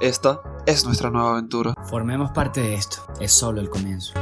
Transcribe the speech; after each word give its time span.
Esta 0.00 0.40
es 0.64 0.86
nuestra 0.86 1.10
nueva 1.10 1.32
aventura. 1.32 1.74
Formemos 1.90 2.30
parte 2.30 2.62
de 2.62 2.72
esto, 2.72 3.02
es 3.20 3.32
solo 3.32 3.60
el 3.60 3.68
comienzo. 3.68 4.14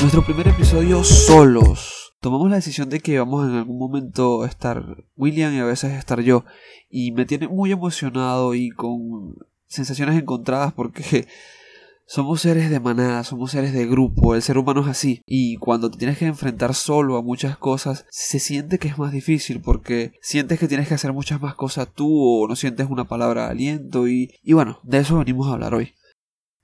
Nuestro 0.00 0.24
primer 0.24 0.48
episodio 0.48 1.04
solos. 1.04 2.16
Tomamos 2.18 2.50
la 2.50 2.56
decisión 2.56 2.88
de 2.88 2.98
que 2.98 3.20
vamos 3.20 3.48
en 3.48 3.54
algún 3.54 3.78
momento 3.78 4.42
a 4.42 4.48
estar 4.48 5.04
William 5.16 5.54
y 5.54 5.60
a 5.60 5.64
veces 5.64 5.92
estar 5.92 6.20
yo. 6.22 6.44
Y 6.90 7.12
me 7.12 7.24
tiene 7.24 7.46
muy 7.46 7.70
emocionado 7.70 8.56
y 8.56 8.70
con 8.70 9.36
sensaciones 9.68 10.20
encontradas 10.20 10.72
porque 10.72 11.28
somos 12.12 12.42
seres 12.42 12.68
de 12.68 12.78
manada, 12.78 13.24
somos 13.24 13.52
seres 13.52 13.72
de 13.72 13.86
grupo, 13.86 14.34
el 14.34 14.42
ser 14.42 14.58
humano 14.58 14.82
es 14.82 14.88
así. 14.88 15.22
Y 15.24 15.56
cuando 15.56 15.90
te 15.90 15.96
tienes 15.96 16.18
que 16.18 16.26
enfrentar 16.26 16.74
solo 16.74 17.16
a 17.16 17.22
muchas 17.22 17.56
cosas, 17.56 18.04
se 18.10 18.38
siente 18.38 18.78
que 18.78 18.88
es 18.88 18.98
más 18.98 19.12
difícil 19.12 19.62
porque 19.62 20.12
sientes 20.20 20.58
que 20.58 20.68
tienes 20.68 20.88
que 20.88 20.92
hacer 20.92 21.14
muchas 21.14 21.40
más 21.40 21.54
cosas 21.54 21.88
tú 21.94 22.10
o 22.12 22.46
no 22.46 22.54
sientes 22.54 22.88
una 22.90 23.08
palabra 23.08 23.46
de 23.46 23.52
aliento 23.52 24.08
y, 24.08 24.30
y 24.42 24.52
bueno, 24.52 24.78
de 24.82 24.98
eso 24.98 25.16
venimos 25.16 25.48
a 25.48 25.54
hablar 25.54 25.74
hoy. 25.74 25.94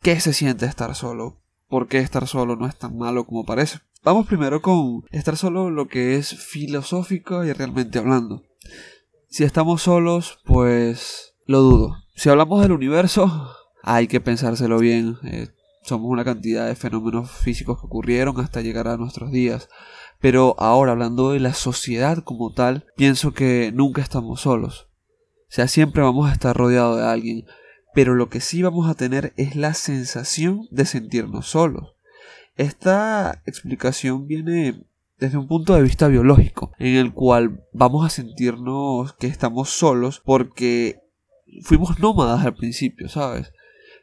¿Qué 0.03 0.20
se 0.20 0.34
siente 0.34 0.66
estar 0.66 0.95
solo? 0.95 1.39
¿Por 1.67 1.89
qué 1.89 1.97
estar 2.01 2.27
solo 2.27 2.55
no 2.55 2.67
es 2.67 2.77
tan 2.77 2.98
malo 2.98 3.25
como 3.25 3.47
parece? 3.47 3.78
Vamos 4.05 4.27
primero 4.27 4.61
con 4.61 5.06
estar 5.12 5.39
solo 5.39 5.70
lo 5.70 5.89
que 5.89 6.17
es 6.17 6.37
filosófico 6.37 7.42
y 7.42 7.55
realmente 7.55 7.98
hablando. 7.98 8.42
Si 9.30 9.45
estamos 9.45 9.80
solos, 9.80 10.41
pues 10.45 11.37
lo 11.47 11.61
dudo. 11.61 11.97
Si 12.15 12.28
hablamos 12.28 12.61
del 12.61 12.73
universo, 12.73 13.55
hay 13.82 14.09
que 14.09 14.20
pensárselo 14.20 14.78
bien. 14.78 15.16
Eh, 15.24 15.48
somos 15.82 16.10
una 16.10 16.24
cantidad 16.24 16.66
de 16.66 16.74
fenómenos 16.74 17.30
físicos 17.30 17.80
que 17.80 17.86
ocurrieron 17.86 18.38
hasta 18.41 18.60
llegar 18.60 18.88
a 18.88 18.96
nuestros 18.96 19.30
días. 19.30 19.69
Pero 20.20 20.56
ahora, 20.59 20.92
hablando 20.92 21.30
de 21.30 21.41
la 21.41 21.55
sociedad 21.55 22.19
como 22.24 22.52
tal, 22.52 22.86
pienso 22.96 23.33
que 23.33 23.72
nunca 23.72 24.02
estamos 24.02 24.41
solos. 24.41 24.88
O 25.42 25.52
sea, 25.52 25.69
siempre 25.69 26.02
vamos 26.02 26.28
a 26.28 26.33
estar 26.33 26.56
rodeados 26.56 26.98
de 26.98 27.06
alguien. 27.06 27.47
Pero 27.94 28.14
lo 28.14 28.28
que 28.28 28.41
sí 28.41 28.62
vamos 28.62 28.88
a 28.88 28.94
tener 28.94 29.33
es 29.36 29.56
la 29.56 29.75
sensación 29.75 30.69
de 30.70 30.84
sentirnos 30.84 31.48
solos. 31.48 31.94
Esta 32.56 33.42
explicación 33.47 34.27
viene 34.27 34.84
desde 35.19 35.38
un 35.38 35.48
punto 35.48 35.75
de 35.75 35.83
vista 35.83 36.08
biológico, 36.08 36.72
en 36.78 36.97
el 36.97 37.12
cual 37.12 37.64
vamos 37.72 38.05
a 38.05 38.10
sentirnos 38.10 39.12
que 39.14 39.27
estamos 39.27 39.70
solos 39.70 40.20
porque 40.25 41.00
fuimos 41.62 41.98
nómadas 41.98 42.44
al 42.44 42.55
principio, 42.55 43.08
¿sabes? 43.08 43.53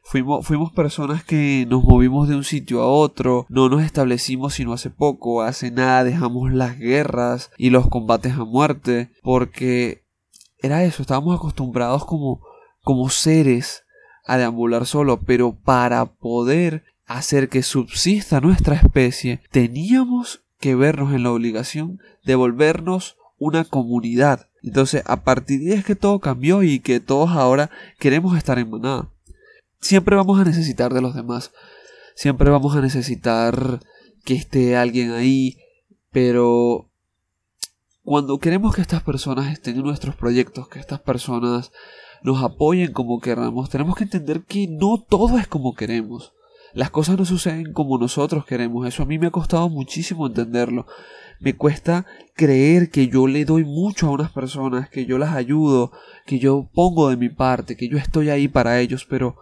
Fuimos, 0.08 0.45
fuimos 0.45 0.72
personas 0.72 1.23
que 1.23 1.66
nos 1.67 1.84
movimos 1.84 2.30
de 2.30 2.36
un 2.36 2.44
sitio 2.44 2.84
a 2.84 2.88
otro, 2.88 3.48
no 3.50 3.70
nos 3.70 3.81
establecimos 3.81 4.53
sino 4.53 4.72
hace 4.72 4.92
poco, 4.92 5.42
hace 5.42 5.72
nada 5.72 6.03
dejamos 6.03 6.53
las 6.53 6.78
guerras 6.78 7.50
y 7.58 7.72
los 7.72 7.89
combates 7.89 8.34
a 8.34 8.45
muerte, 8.45 9.09
porque 9.23 10.03
era 10.59 10.84
eso, 10.84 11.02
estábamos 11.02 11.36
acostumbrados 11.36 12.06
como, 12.06 12.42
como 12.84 13.09
seres 13.09 13.84
a 14.28 14.38
deambular 14.38 14.86
solo, 14.86 15.22
pero 15.22 15.56
para 15.56 16.06
poder 16.06 16.84
hacer 17.08 17.50
que 17.50 17.64
subsista 17.64 18.42
nuestra 18.42 18.75
especie, 18.75 19.42
teníamos 19.50 20.44
que 20.59 20.75
vernos 20.75 21.16
en 21.16 21.23
la 21.23 21.31
obligación 21.31 22.00
de 22.23 22.36
volvernos 22.36 23.17
una 23.40 23.66
comunidad. 23.66 24.50
Entonces, 24.62 25.02
a 25.08 25.23
partir 25.23 25.62
de 25.62 25.73
ahí 25.73 25.80
es 25.80 25.86
que 25.86 25.95
todo 25.95 26.19
cambió 26.19 26.62
y 26.62 26.80
que 26.80 27.00
todos 27.00 27.31
ahora 27.31 27.72
queremos 27.97 28.38
estar 28.38 28.59
en 28.59 28.69
manada 28.69 29.09
siempre 29.80 30.16
vamos 30.16 30.40
a 30.40 30.44
necesitar 30.44 30.94
de 30.94 31.02
los 31.02 31.16
demás. 31.16 31.52
Siempre 32.16 32.50
vamos 32.50 32.76
a 32.76 32.81
necesitar 32.81 33.80
que 34.23 34.34
esté 34.34 34.76
alguien 34.76 35.12
ahí. 35.12 35.58
Pero 36.12 36.90
cuando 38.03 38.40
queremos 38.40 38.76
que 38.76 38.81
estas 38.81 39.03
personas 39.03 39.52
estén 39.52 39.76
en 39.76 39.84
nuestros 39.84 40.16
proyectos, 40.16 40.68
que 40.68 40.80
estas 40.80 41.02
personas 41.02 41.72
nos 42.23 42.44
apoyen 42.44 42.94
como 42.94 43.20
queramos, 43.20 43.70
tenemos 43.70 43.96
que 43.96 44.06
entender 44.06 44.44
que 44.44 44.68
no 44.68 45.03
todo 45.08 45.38
es 45.38 45.48
como 45.48 45.76
queremos. 45.76 46.34
Las 46.73 46.90
cosas 46.90 47.18
no 47.18 47.25
suceden 47.25 47.72
como 47.72 47.97
nosotros 47.97 48.46
queremos. 48.46 48.88
Eso 48.88 49.03
a 49.03 49.06
mí 49.06 49.18
me 49.18 49.28
ha 49.28 49.31
costado 49.31 49.69
muchísimo 49.69 50.28
entenderlo. 50.28 50.85
Me 51.40 51.56
cuesta 51.56 52.06
creer 52.34 52.90
que 52.90 53.08
yo 53.08 53.28
le 53.28 53.46
doy 53.46 53.64
mucho 53.64 54.08
a 54.08 54.12
unas 54.12 54.31
personas, 54.31 54.90
que 54.90 55.06
yo 55.06 55.18
las 55.18 55.35
ayudo, 55.35 55.91
que 56.25 56.38
yo 56.38 56.69
pongo 56.74 57.09
de 57.09 57.18
mi 57.18 57.30
parte, 57.30 57.78
que 57.78 57.88
yo 57.88 57.97
estoy 57.97 58.30
ahí 58.30 58.47
para 58.47 58.80
ellos, 58.80 59.06
pero 59.09 59.35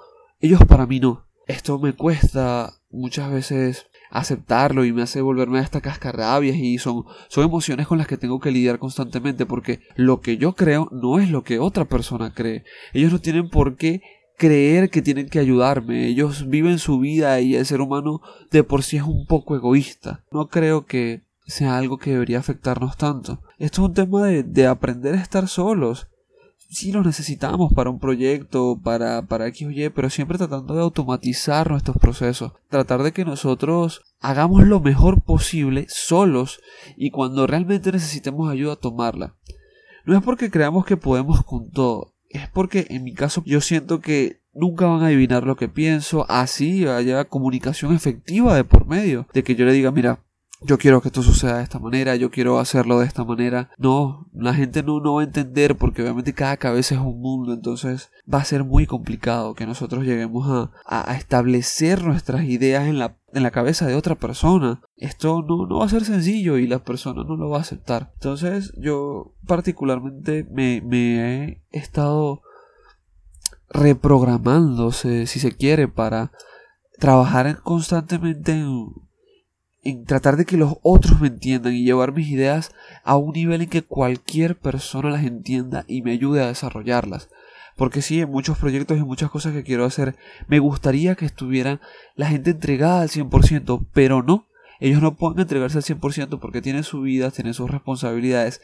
ellos 0.44 0.60
para 0.68 0.86
mí 0.86 1.00
no. 1.00 1.26
Esto 1.48 1.80
me 1.80 1.94
cuesta 1.94 2.74
muchas 2.92 3.32
veces 3.32 3.88
aceptarlo 4.12 4.84
y 4.84 4.92
me 4.92 5.02
hace 5.02 5.22
volverme 5.22 5.60
a 5.60 5.62
esta 5.62 5.80
cascarrabias 5.80 6.58
y 6.58 6.78
son, 6.78 7.06
son 7.30 7.46
emociones 7.46 7.88
con 7.88 7.98
las 7.98 8.08
que 8.08 8.18
tengo 8.18 8.42
que 8.42 8.52
lidiar 8.52 8.78
constantemente 8.78 9.46
porque 9.46 9.80
lo 9.96 10.20
que 10.20 10.38
yo 10.38 10.54
creo 10.54 10.90
no 10.92 11.18
es 11.20 11.30
lo 11.30 11.46
que 11.46 11.60
otra 11.60 11.86
persona 11.86 12.34
cree. 12.34 12.66
Ellos 12.94 13.14
no 13.14 13.20
tienen 13.20 13.50
por 13.50 13.78
qué 13.78 14.02
creer 14.38 14.90
que 14.90 15.02
tienen 15.02 15.30
que 15.30 15.40
ayudarme. 15.40 16.08
Ellos 16.08 16.50
viven 16.50 16.78
su 16.78 17.00
vida 17.00 17.40
y 17.40 17.56
el 17.56 17.66
ser 17.66 17.80
humano 17.80 18.22
de 18.52 18.66
por 18.66 18.84
sí 18.84 18.98
es 18.98 19.04
un 19.04 19.26
poco 19.26 19.56
egoísta. 19.56 20.26
No 20.30 20.50
creo 20.50 20.86
que 20.86 21.24
sea 21.46 21.78
algo 21.78 21.98
que 21.98 22.12
debería 22.12 22.40
afectarnos 22.40 22.98
tanto. 22.98 23.42
Esto 23.60 23.82
es 23.82 23.88
un 23.88 23.94
tema 23.94 24.28
de, 24.28 24.44
de 24.44 24.68
aprender 24.68 25.16
a 25.16 25.22
estar 25.22 25.48
solos 25.48 26.08
sí 26.74 26.92
lo 26.92 27.04
necesitamos 27.04 27.72
para 27.74 27.90
un 27.90 28.00
proyecto, 28.00 28.80
para, 28.84 29.22
para 29.28 29.48
X 29.48 29.68
o 29.68 29.72
Y, 29.72 29.90
pero 29.90 30.10
siempre 30.10 30.38
tratando 30.38 30.74
de 30.74 30.82
automatizar 30.82 31.70
nuestros 31.70 31.98
procesos, 31.98 32.54
tratar 32.70 33.04
de 33.04 33.12
que 33.12 33.26
nosotros 33.26 34.02
hagamos 34.20 34.66
lo 34.68 34.80
mejor 34.80 35.22
posible 35.22 35.86
solos 35.90 36.62
y 36.98 37.12
cuando 37.12 37.48
realmente 37.48 37.92
necesitemos 37.92 38.52
ayuda 38.52 38.76
tomarla. 38.76 39.36
No 40.06 40.18
es 40.18 40.24
porque 40.24 40.50
creamos 40.50 40.86
que 40.86 40.98
podemos 40.98 41.44
con 41.46 41.70
todo, 41.72 42.14
es 42.30 42.50
porque 42.50 42.88
en 42.90 43.04
mi 43.04 43.14
caso 43.14 43.44
yo 43.46 43.62
siento 43.62 44.00
que 44.00 44.42
nunca 44.54 44.88
van 44.88 45.04
a 45.04 45.08
adivinar 45.08 45.46
lo 45.46 45.56
que 45.56 45.70
pienso, 45.70 46.26
así 46.30 46.86
haya 46.88 47.26
comunicación 47.26 47.94
efectiva 47.96 48.56
de 48.56 48.64
por 48.64 48.88
medio, 48.88 49.28
de 49.34 49.44
que 49.44 49.56
yo 49.56 49.66
le 49.66 49.74
diga, 49.74 49.92
mira, 49.92 50.20
yo 50.66 50.78
quiero 50.78 51.02
que 51.02 51.10
esto 51.10 51.22
suceda 51.22 51.58
de 51.58 51.64
esta 51.64 51.80
manera, 51.80 52.16
yo 52.16 52.32
quiero 52.32 52.60
hacerlo 52.60 53.00
de 53.00 53.06
esta 53.06 53.24
manera. 53.24 53.70
No, 53.78 54.28
la 54.34 54.54
gente 54.54 54.84
no, 54.84 55.00
no 55.00 55.16
va 55.16 55.22
a 55.22 55.26
entender 55.26 55.78
porque 55.78 56.02
obviamente 56.02 56.34
cada 56.34 56.58
cabeza 56.58 56.96
es 56.96 57.02
un 57.02 57.20
mundo, 57.20 57.54
entonces 57.54 58.12
va 58.32 58.40
a 58.40 58.46
ser 58.46 58.64
muy 58.64 58.86
complicado 58.86 59.54
que 59.54 59.66
nosotros 59.66 60.06
lleguemos 60.06 60.48
a, 60.50 60.72
a, 60.86 61.16
establecer 61.16 62.04
nuestras 62.04 62.44
ideas 62.46 62.88
en 62.88 63.00
la, 63.00 63.18
en 63.34 63.44
la 63.44 63.52
cabeza 63.52 63.86
de 63.88 63.96
otra 63.96 64.16
persona. 64.16 64.82
Esto 64.98 65.44
no, 65.48 65.66
no 65.68 65.80
va 65.80 65.86
a 65.86 65.90
ser 65.90 66.06
sencillo 66.06 66.58
y 66.58 66.68
la 66.68 66.84
persona 66.84 67.24
no 67.24 67.36
lo 67.36 67.50
va 67.50 67.58
a 67.58 67.62
aceptar. 67.62 68.12
Entonces 68.16 68.74
yo 68.78 69.34
particularmente 69.46 70.48
me, 70.52 70.82
me 70.82 71.44
he 71.44 71.62
estado 71.72 72.42
reprogramándose, 73.70 75.26
si 75.26 75.40
se 75.40 75.52
quiere, 75.52 75.88
para 75.88 76.32
trabajar 77.00 77.60
constantemente 77.62 78.54
en 78.54 78.94
en 79.84 80.06
tratar 80.06 80.38
de 80.38 80.46
que 80.46 80.58
los 80.58 80.78
otros 80.82 81.20
me 81.20 81.28
entiendan 81.28 81.74
y 81.74 81.84
llevar 81.84 82.14
mis 82.14 82.30
ideas 82.30 82.72
a 83.04 83.18
un 83.18 83.34
nivel 83.34 83.62
en 83.62 83.70
que 83.70 83.82
cualquier 83.82 84.58
persona 84.58 85.10
las 85.10 85.26
entienda 85.26 85.84
y 85.88 86.02
me 86.02 86.12
ayude 86.12 86.42
a 86.42 86.48
desarrollarlas. 86.48 87.30
Porque 87.76 88.02
sí, 88.02 88.22
en 88.22 88.30
muchos 88.30 88.58
proyectos 88.58 88.98
y 88.98 89.04
muchas 89.04 89.30
cosas 89.30 89.54
que 89.54 89.64
quiero 89.64 89.84
hacer, 89.86 90.16
me 90.48 90.60
gustaría 90.60 91.16
que 91.16 91.26
estuvieran 91.26 91.82
la 92.16 92.28
gente 92.28 92.52
entregada 92.52 93.02
al 93.02 93.10
100%, 93.10 93.86
pero 93.94 94.22
no. 94.24 94.48
Ellos 94.80 95.02
no 95.02 95.16
pueden 95.16 95.40
entregarse 95.40 95.78
al 95.78 95.84
100% 95.84 96.40
porque 96.40 96.62
tienen 96.62 96.84
su 96.84 97.02
vida, 97.02 97.32
tienen 97.32 97.54
sus 97.54 97.70
responsabilidades. 97.70 98.62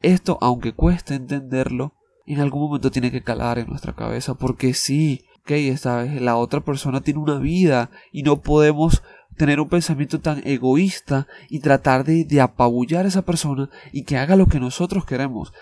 Esto, 0.00 0.38
aunque 0.40 0.72
cueste 0.72 1.14
entenderlo, 1.14 1.94
en 2.26 2.40
algún 2.40 2.62
momento 2.62 2.90
tiene 2.90 3.10
que 3.10 3.22
calar 3.22 3.58
en 3.58 3.68
nuestra 3.68 3.94
cabeza 3.94 4.34
porque 4.34 4.74
sí, 4.74 5.24
ok, 5.42 5.50
esta 5.52 6.02
vez 6.02 6.20
la 6.20 6.36
otra 6.36 6.60
persona 6.60 7.00
tiene 7.00 7.20
una 7.20 7.38
vida 7.38 7.90
y 8.12 8.22
no 8.22 8.40
podemos 8.40 9.02
tener 9.36 9.60
un 9.60 9.68
pensamiento 9.68 10.20
tan 10.20 10.46
egoísta 10.46 11.26
y 11.48 11.60
tratar 11.60 12.04
de, 12.04 12.24
de 12.24 12.40
apabullar 12.40 13.04
a 13.04 13.08
esa 13.08 13.22
persona 13.22 13.70
y 13.92 14.04
que 14.04 14.16
haga 14.16 14.36
lo 14.36 14.46
que 14.46 14.60
nosotros 14.60 15.04
queremos. 15.04 15.52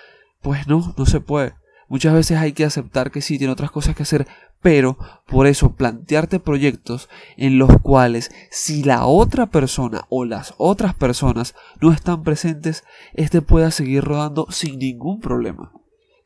Pues 0.42 0.66
no, 0.66 0.94
no 0.96 1.06
se 1.06 1.20
puede. 1.20 1.55
Muchas 1.90 2.14
veces 2.14 2.38
hay 2.38 2.52
que 2.52 2.64
aceptar 2.64 3.11
que 3.11 3.20
sí, 3.20 3.37
tiene 3.37 3.52
otras 3.52 3.72
cosas 3.72 3.96
que 3.96 4.05
hacer, 4.05 4.28
pero 4.62 4.96
por 5.26 5.49
eso 5.49 5.72
plantearte 5.75 6.38
proyectos 6.38 7.08
en 7.37 7.58
los 7.58 7.81
cuales 7.82 8.31
si 8.49 8.84
la 8.84 9.06
otra 9.06 9.46
persona 9.46 10.06
o 10.08 10.25
las 10.25 10.55
otras 10.56 10.94
personas 10.94 11.56
no 11.81 11.93
están 11.93 12.22
presentes, 12.22 12.84
este 13.12 13.43
pueda 13.43 13.72
seguir 13.72 14.05
rodando 14.05 14.46
sin 14.50 14.78
ningún 14.78 15.19
problema. 15.19 15.72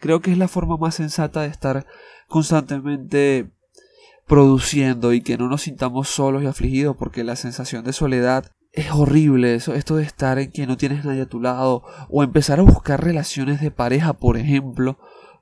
Creo 0.01 0.21
que 0.21 0.33
es 0.33 0.37
la 0.37 0.49
forma 0.49 0.77
más 0.77 0.97
sensata 0.97 1.41
de 1.41 1.49
estar 1.49 1.87
constantemente 2.29 3.51
produciendo 4.27 5.13
y 5.13 5.21
que 5.21 5.37
no 5.37 5.49
nos 5.49 5.63
sintamos 5.63 6.09
solos 6.09 6.43
y 6.43 6.47
afligidos 6.47 6.97
porque 6.97 7.25
la 7.25 7.37
sensación 7.37 7.85
de 7.85 7.93
soledad 7.93 8.51
es 8.73 8.91
horrible 8.91 9.55
eso, 9.55 9.75
esto 9.75 9.97
de 9.97 10.03
estar 10.03 10.39
en 10.39 10.51
que 10.51 10.67
no 10.67 10.77
tienes 10.77 11.05
nadie 11.05 11.23
a 11.23 11.29
tu 11.29 11.41
lado 11.41 11.85
o 12.09 12.25
empezar 12.25 12.59
a 12.59 12.65
buscar 12.65 13.05
relaciones 13.05 13.61
de 13.61 13.71
pareja, 13.71 14.15
por 14.15 14.37
ejemplo, 14.37 14.99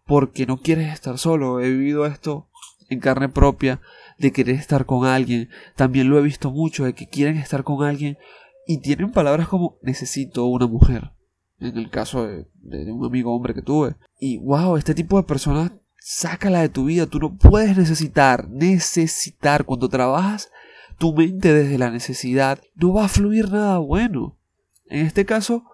porque 0.06 0.44
no 0.44 0.58
quieres 0.58 0.92
estar 0.92 1.16
solo. 1.16 1.60
He 1.60 1.70
vivido 1.70 2.04
esto 2.04 2.50
en 2.90 3.00
carne 3.00 3.30
propia 3.30 3.80
de 4.18 4.32
querer 4.32 4.56
estar 4.56 4.84
con 4.84 5.06
alguien. 5.06 5.48
También 5.76 6.10
lo 6.10 6.18
he 6.18 6.22
visto 6.22 6.50
mucho 6.50 6.84
de 6.84 6.92
que 6.92 7.08
quieren 7.08 7.38
estar 7.38 7.64
con 7.64 7.84
alguien 7.86 8.18
y 8.66 8.78
tienen 8.78 9.10
palabras 9.10 9.48
como 9.48 9.78
necesito 9.82 10.44
una 10.44 10.66
mujer, 10.66 11.12
en 11.58 11.76
el 11.78 11.88
caso 11.90 12.26
de, 12.26 12.46
de 12.60 12.92
un 12.92 13.06
amigo 13.06 13.34
hombre 13.34 13.54
que 13.54 13.62
tuve. 13.62 13.96
Y 14.18 14.38
wow, 14.38 14.76
este 14.76 14.94
tipo 14.94 15.16
de 15.16 15.24
personas, 15.24 15.72
sácala 16.04 16.60
de 16.60 16.68
tu 16.68 16.86
vida. 16.86 17.06
Tú 17.06 17.18
no 17.18 17.36
puedes 17.36 17.76
necesitar, 17.76 18.48
necesitar. 18.50 19.64
Cuando 19.64 19.88
trabajas 19.88 20.50
tu 20.98 21.14
mente 21.14 21.52
desde 21.52 21.78
la 21.78 21.90
necesidad, 21.90 22.60
no 22.74 22.92
va 22.92 23.04
a 23.04 23.08
fluir 23.08 23.50
nada 23.50 23.78
bueno. 23.78 24.38
En 24.86 25.06
este 25.06 25.24
caso, 25.24 25.64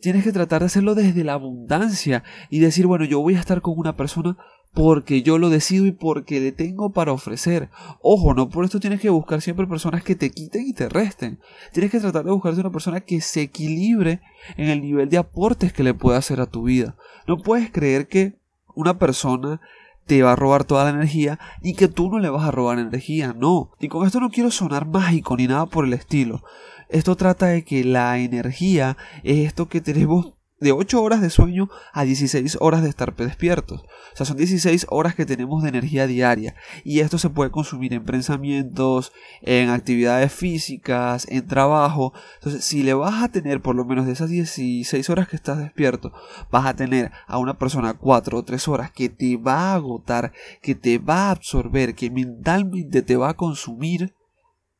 tienes 0.00 0.24
que 0.24 0.32
tratar 0.32 0.60
de 0.60 0.66
hacerlo 0.66 0.94
desde 0.94 1.24
la 1.24 1.34
abundancia 1.34 2.22
y 2.50 2.60
decir, 2.60 2.86
bueno, 2.86 3.04
yo 3.04 3.20
voy 3.20 3.34
a 3.34 3.40
estar 3.40 3.60
con 3.60 3.74
una 3.76 3.96
persona 3.96 4.36
porque 4.74 5.22
yo 5.22 5.38
lo 5.38 5.48
decido 5.48 5.86
y 5.86 5.92
porque 5.92 6.40
le 6.40 6.52
tengo 6.52 6.92
para 6.92 7.12
ofrecer. 7.12 7.70
Ojo, 8.00 8.34
no 8.34 8.48
por 8.48 8.64
esto 8.64 8.80
tienes 8.80 9.00
que 9.00 9.08
buscar 9.08 9.40
siempre 9.40 9.66
personas 9.66 10.04
que 10.04 10.14
te 10.14 10.30
quiten 10.30 10.66
y 10.66 10.74
te 10.74 10.88
resten. 10.88 11.40
Tienes 11.72 11.90
que 11.90 12.00
tratar 12.00 12.24
de 12.24 12.30
buscarte 12.30 12.60
una 12.60 12.70
persona 12.70 13.00
que 13.00 13.20
se 13.20 13.42
equilibre 13.42 14.20
en 14.56 14.68
el 14.68 14.80
nivel 14.80 15.08
de 15.08 15.18
aportes 15.18 15.72
que 15.72 15.82
le 15.82 15.94
pueda 15.94 16.18
hacer 16.18 16.40
a 16.40 16.46
tu 16.46 16.64
vida. 16.64 16.96
No 17.26 17.38
puedes 17.38 17.70
creer 17.70 18.06
que 18.06 18.38
una 18.78 18.96
persona 18.96 19.60
te 20.06 20.22
va 20.22 20.32
a 20.32 20.36
robar 20.36 20.64
toda 20.64 20.84
la 20.84 20.90
energía 20.90 21.40
y 21.62 21.74
que 21.74 21.88
tú 21.88 22.08
no 22.08 22.20
le 22.20 22.30
vas 22.30 22.46
a 22.46 22.52
robar 22.52 22.78
energía, 22.78 23.34
no. 23.36 23.72
Y 23.80 23.88
con 23.88 24.06
esto 24.06 24.20
no 24.20 24.30
quiero 24.30 24.52
sonar 24.52 24.86
mágico 24.86 25.36
ni 25.36 25.48
nada 25.48 25.66
por 25.66 25.84
el 25.84 25.92
estilo. 25.92 26.44
Esto 26.88 27.16
trata 27.16 27.46
de 27.46 27.64
que 27.64 27.82
la 27.82 28.18
energía 28.18 28.96
es 29.24 29.46
esto 29.48 29.68
que 29.68 29.80
tenemos 29.80 30.32
de 30.60 30.72
8 30.72 31.00
horas 31.00 31.20
de 31.20 31.30
sueño 31.30 31.68
a 31.92 32.04
16 32.04 32.58
horas 32.60 32.82
de 32.82 32.88
estar 32.88 33.14
despiertos. 33.14 33.82
O 33.82 34.16
sea, 34.16 34.26
son 34.26 34.36
16 34.36 34.86
horas 34.90 35.14
que 35.14 35.26
tenemos 35.26 35.62
de 35.62 35.68
energía 35.68 36.06
diaria. 36.06 36.54
Y 36.84 37.00
esto 37.00 37.18
se 37.18 37.30
puede 37.30 37.50
consumir 37.50 37.92
en 37.94 38.04
pensamientos, 38.04 39.12
en 39.42 39.70
actividades 39.70 40.32
físicas, 40.32 41.26
en 41.28 41.46
trabajo. 41.46 42.12
Entonces, 42.36 42.64
si 42.64 42.82
le 42.82 42.94
vas 42.94 43.22
a 43.22 43.28
tener 43.28 43.62
por 43.62 43.76
lo 43.76 43.84
menos 43.84 44.06
de 44.06 44.12
esas 44.12 44.30
16 44.30 45.10
horas 45.10 45.28
que 45.28 45.36
estás 45.36 45.58
despierto, 45.58 46.12
vas 46.50 46.66
a 46.66 46.74
tener 46.74 47.12
a 47.26 47.38
una 47.38 47.58
persona 47.58 47.94
4 47.94 48.38
o 48.38 48.44
3 48.44 48.68
horas 48.68 48.90
que 48.90 49.08
te 49.08 49.36
va 49.36 49.72
a 49.72 49.74
agotar, 49.74 50.32
que 50.62 50.74
te 50.74 50.98
va 50.98 51.28
a 51.28 51.30
absorber, 51.30 51.94
que 51.94 52.10
mentalmente 52.10 53.02
te 53.02 53.16
va 53.16 53.30
a 53.30 53.34
consumir, 53.34 54.14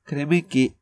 créeme 0.05 0.43
que 0.43 0.78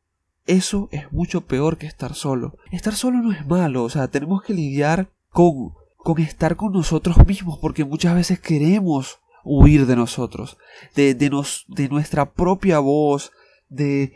eso 0.46 0.88
es 0.92 1.10
mucho 1.12 1.42
peor 1.42 1.78
que 1.78 1.86
estar 1.86 2.14
solo. 2.14 2.56
Estar 2.70 2.94
solo 2.94 3.18
no 3.18 3.32
es 3.32 3.46
malo, 3.46 3.84
o 3.84 3.90
sea, 3.90 4.08
tenemos 4.08 4.42
que 4.42 4.54
lidiar 4.54 5.10
con, 5.30 5.72
con 5.96 6.20
estar 6.20 6.56
con 6.56 6.72
nosotros 6.72 7.26
mismos, 7.26 7.58
porque 7.58 7.84
muchas 7.84 8.14
veces 8.14 8.40
queremos 8.40 9.18
huir 9.44 9.86
de 9.86 9.96
nosotros, 9.96 10.58
de, 10.94 11.14
de, 11.14 11.30
nos, 11.30 11.64
de 11.68 11.88
nuestra 11.88 12.32
propia 12.32 12.78
voz, 12.78 13.32
de, 13.68 14.14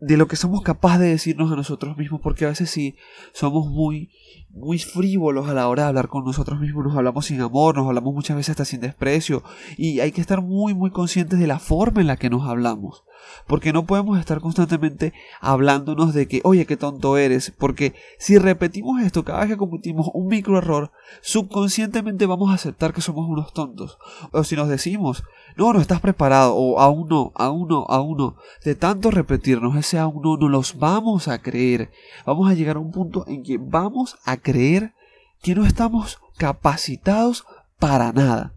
de 0.00 0.16
lo 0.16 0.28
que 0.28 0.36
somos 0.36 0.62
capaces 0.62 1.00
de 1.00 1.08
decirnos 1.08 1.50
a 1.52 1.56
nosotros 1.56 1.96
mismos, 1.96 2.20
porque 2.20 2.44
a 2.44 2.48
veces 2.48 2.70
sí 2.70 2.96
somos 3.32 3.68
muy, 3.68 4.10
muy 4.54 4.78
frívolos 4.78 5.48
a 5.48 5.54
la 5.54 5.68
hora 5.68 5.82
de 5.82 5.88
hablar 5.88 6.08
con 6.08 6.24
nosotros 6.24 6.60
mismos, 6.60 6.84
nos 6.84 6.96
hablamos 6.96 7.26
sin 7.26 7.40
amor, 7.40 7.76
nos 7.76 7.86
hablamos 7.86 8.14
muchas 8.14 8.36
veces 8.36 8.50
hasta 8.50 8.64
sin 8.64 8.80
desprecio, 8.80 9.42
y 9.76 10.00
hay 10.00 10.12
que 10.12 10.20
estar 10.20 10.40
muy, 10.42 10.74
muy 10.74 10.90
conscientes 10.90 11.38
de 11.38 11.46
la 11.46 11.58
forma 11.58 12.00
en 12.00 12.06
la 12.06 12.16
que 12.16 12.30
nos 12.30 12.48
hablamos. 12.48 13.04
Porque 13.46 13.72
no 13.72 13.84
podemos 13.84 14.18
estar 14.18 14.40
constantemente 14.40 15.12
hablándonos 15.40 16.14
de 16.14 16.28
que, 16.28 16.40
oye, 16.44 16.66
qué 16.66 16.76
tonto 16.76 17.16
eres. 17.16 17.52
Porque 17.58 17.94
si 18.18 18.38
repetimos 18.38 19.02
esto 19.02 19.24
cada 19.24 19.40
vez 19.40 19.48
que 19.48 19.56
cometimos 19.56 20.10
un 20.14 20.28
micro 20.28 20.58
error, 20.58 20.92
subconscientemente 21.22 22.26
vamos 22.26 22.50
a 22.50 22.54
aceptar 22.54 22.92
que 22.92 23.00
somos 23.00 23.28
unos 23.28 23.52
tontos. 23.52 23.98
O 24.32 24.44
si 24.44 24.56
nos 24.56 24.68
decimos, 24.68 25.24
no, 25.56 25.72
no 25.72 25.80
estás 25.80 26.00
preparado, 26.00 26.54
o 26.54 26.80
aún 26.80 27.08
no, 27.08 27.32
aún 27.34 27.68
no, 27.68 27.86
aún 27.88 28.16
no. 28.16 28.36
De 28.64 28.74
tanto 28.74 29.10
repetirnos 29.10 29.76
ese 29.76 29.98
aún 29.98 30.22
no, 30.22 30.36
no 30.36 30.48
los 30.48 30.78
vamos 30.78 31.28
a 31.28 31.40
creer. 31.40 31.90
Vamos 32.26 32.50
a 32.50 32.54
llegar 32.54 32.76
a 32.76 32.80
un 32.80 32.92
punto 32.92 33.24
en 33.26 33.42
que 33.42 33.58
vamos 33.58 34.16
a 34.24 34.36
creer 34.44 34.94
que 35.42 35.56
no 35.56 35.66
estamos 35.66 36.20
capacitados 36.36 37.44
para 37.80 38.12
nada. 38.12 38.54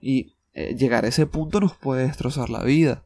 Y 0.00 0.36
eh, 0.52 0.76
llegar 0.78 1.04
a 1.04 1.08
ese 1.08 1.26
punto 1.26 1.58
nos 1.58 1.74
puede 1.74 2.06
destrozar 2.06 2.48
la 2.50 2.62
vida. 2.62 3.02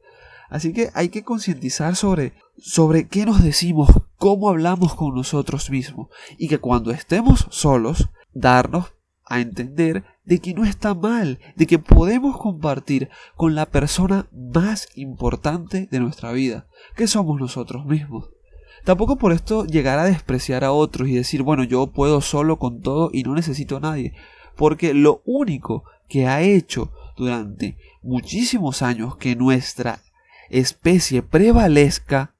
Así 0.51 0.75
que 0.75 0.91
hay 0.95 1.09
que 1.09 1.25
concientizar 1.25 1.97
sobre, 1.97 2.35
sobre 2.59 3.09
qué 3.09 3.25
nos 3.25 3.43
decimos, 3.43 3.89
cómo 4.17 4.51
hablamos 4.51 4.95
con 4.95 5.15
nosotros 5.15 5.71
mismos 5.71 6.09
y 6.37 6.49
que 6.49 6.59
cuando 6.59 6.91
estemos 6.91 7.47
solos, 7.51 8.11
darnos 8.33 8.93
a 9.25 9.41
entender 9.41 10.05
de 10.25 10.41
que 10.41 10.55
no 10.55 10.65
está 10.65 10.95
mal, 10.95 11.39
de 11.57 11.67
que 11.67 11.79
podemos 11.79 12.39
compartir 12.39 13.11
con 13.37 13.55
la 13.55 13.67
persona 13.67 14.27
más 14.33 14.89
importante 14.95 15.89
de 15.91 16.01
nuestra 16.01 16.33
vida, 16.33 16.67
que 16.97 17.07
somos 17.07 17.39
nosotros 17.41 17.85
mismos. 17.85 18.31
Tampoco 18.85 19.17
por 19.17 19.33
esto 19.33 19.67
llegar 19.67 19.99
a 19.99 20.05
despreciar 20.05 20.65
a 20.65 20.73
otros 20.73 21.09
y 21.09 21.15
decir, 21.15 21.43
bueno, 21.43 21.65
yo 21.65 21.89
puedo 21.89 22.21
solo 22.21 22.59
con 22.59 22.81
todo 22.81 23.11
y 23.13 23.23
no 23.23 23.35
necesito 23.35 23.77
a 23.77 23.81
nadie, 23.81 24.15
porque 24.57 24.95
lo 24.95 25.23
único 25.25 25.85
que 26.09 26.27
ha 26.27 26.41
hecho 26.43 26.91
durante 27.17 27.77
muchísimos 28.03 28.83
años 28.83 29.17
que 29.17 29.37
nuestra 29.37 30.01
especie 30.49 31.23
prevalezca 31.23 32.35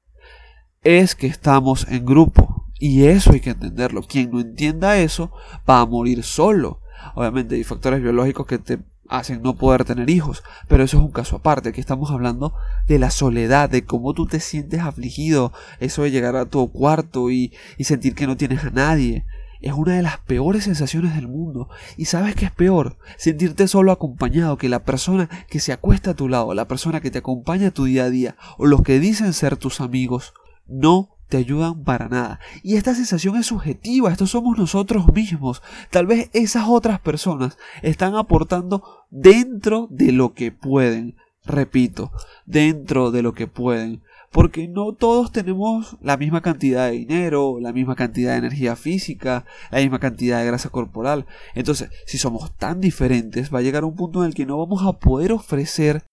es 0.83 1.15
que 1.15 1.27
estamos 1.27 1.87
en 1.89 2.05
grupo. 2.05 2.65
Y 2.79 3.03
eso 3.03 3.33
hay 3.33 3.41
que 3.41 3.49
entenderlo. 3.51 4.03
Quien 4.03 4.31
no 4.31 4.39
entienda 4.39 4.97
eso 4.97 5.31
va 5.69 5.81
a 5.81 5.85
morir 5.85 6.23
solo. 6.23 6.79
Obviamente 7.13 7.55
hay 7.55 7.63
factores 7.63 8.01
biológicos 8.01 8.45
que 8.45 8.57
te 8.57 8.79
hacen 9.09 9.41
no 9.41 9.55
poder 9.55 9.83
tener 9.85 10.09
hijos, 10.09 10.43
pero 10.67 10.83
eso 10.83 10.97
es 10.97 11.03
un 11.03 11.11
caso 11.11 11.37
aparte. 11.37 11.69
Aquí 11.69 11.81
estamos 11.81 12.11
hablando 12.11 12.53
de 12.87 12.99
la 12.99 13.11
soledad, 13.11 13.69
de 13.69 13.83
cómo 13.83 14.13
tú 14.13 14.27
te 14.27 14.39
sientes 14.39 14.81
afligido, 14.81 15.51
eso 15.79 16.03
de 16.03 16.11
llegar 16.11 16.35
a 16.35 16.45
tu 16.45 16.71
cuarto 16.71 17.31
y, 17.31 17.53
y 17.77 17.83
sentir 17.83 18.15
que 18.15 18.27
no 18.27 18.37
tienes 18.37 18.63
a 18.63 18.69
nadie 18.69 19.25
es 19.61 19.73
una 19.73 19.95
de 19.95 20.01
las 20.01 20.19
peores 20.19 20.63
sensaciones 20.63 21.15
del 21.15 21.27
mundo. 21.27 21.69
Y 21.97 22.05
sabes 22.05 22.35
que 22.35 22.45
es 22.45 22.51
peor 22.51 22.97
sentirte 23.17 23.67
solo 23.67 23.91
acompañado 23.91 24.57
que 24.57 24.69
la 24.69 24.83
persona 24.83 25.29
que 25.49 25.59
se 25.59 25.73
acuesta 25.73 26.11
a 26.11 26.15
tu 26.15 26.29
lado, 26.29 26.53
la 26.53 26.67
persona 26.67 27.01
que 27.01 27.11
te 27.11 27.19
acompaña 27.19 27.67
a 27.67 27.71
tu 27.71 27.85
día 27.85 28.05
a 28.05 28.09
día, 28.09 28.35
o 28.57 28.65
los 28.65 28.81
que 28.83 28.99
dicen 28.99 29.33
ser 29.33 29.57
tus 29.57 29.81
amigos, 29.81 30.33
no 30.67 31.18
te 31.29 31.37
ayudan 31.37 31.83
para 31.83 32.09
nada. 32.09 32.39
Y 32.63 32.75
esta 32.75 32.95
sensación 32.95 33.37
es 33.37 33.45
subjetiva, 33.45 34.11
estos 34.11 34.31
somos 34.31 34.57
nosotros 34.57 35.11
mismos. 35.13 35.61
Tal 35.91 36.05
vez 36.05 36.29
esas 36.33 36.65
otras 36.67 36.99
personas 36.99 37.57
están 37.81 38.15
aportando 38.15 39.05
dentro 39.09 39.87
de 39.89 40.11
lo 40.11 40.33
que 40.33 40.51
pueden. 40.51 41.15
Repito, 41.45 42.11
dentro 42.45 43.11
de 43.11 43.21
lo 43.21 43.33
que 43.33 43.47
pueden 43.47 44.01
porque 44.31 44.67
no 44.67 44.93
todos 44.93 45.31
tenemos 45.31 45.97
la 46.01 46.17
misma 46.17 46.41
cantidad 46.41 46.87
de 46.87 46.93
dinero, 46.93 47.57
la 47.59 47.73
misma 47.73 47.95
cantidad 47.95 48.33
de 48.33 48.39
energía 48.39 48.75
física, 48.75 49.45
la 49.71 49.79
misma 49.79 49.99
cantidad 49.99 50.39
de 50.39 50.45
grasa 50.45 50.69
corporal. 50.69 51.25
Entonces, 51.55 51.89
si 52.05 52.17
somos 52.17 52.55
tan 52.55 52.79
diferentes, 52.79 53.53
va 53.53 53.59
a 53.59 53.61
llegar 53.63 53.83
un 53.85 53.95
punto 53.95 54.21
en 54.21 54.27
el 54.27 54.35
que 54.35 54.45
no 54.45 54.57
vamos 54.57 54.83
a 54.85 54.99
poder 54.99 55.31
ofrecer 55.31 56.03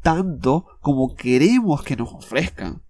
tanto 0.00 0.66
como 0.80 1.14
queremos 1.16 1.82
que 1.82 1.96
nos 1.96 2.12
ofrezcan. 2.12 2.82